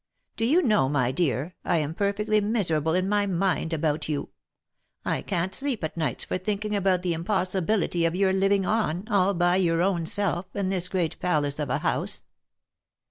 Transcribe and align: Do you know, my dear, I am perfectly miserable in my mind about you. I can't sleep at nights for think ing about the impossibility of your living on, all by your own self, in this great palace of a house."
Do 0.35 0.45
you 0.45 0.63
know, 0.63 0.89
my 0.89 1.11
dear, 1.11 1.53
I 1.63 1.77
am 1.77 1.93
perfectly 1.93 2.41
miserable 2.41 2.95
in 2.95 3.07
my 3.07 3.27
mind 3.27 3.71
about 3.71 4.09
you. 4.09 4.29
I 5.05 5.21
can't 5.21 5.53
sleep 5.53 5.83
at 5.83 5.95
nights 5.95 6.23
for 6.25 6.39
think 6.39 6.65
ing 6.65 6.75
about 6.75 7.03
the 7.03 7.13
impossibility 7.13 8.05
of 8.05 8.15
your 8.15 8.33
living 8.33 8.65
on, 8.65 9.07
all 9.09 9.35
by 9.35 9.57
your 9.57 9.83
own 9.83 10.07
self, 10.07 10.47
in 10.55 10.69
this 10.69 10.87
great 10.89 11.19
palace 11.19 11.59
of 11.59 11.69
a 11.69 11.77
house." 11.77 12.23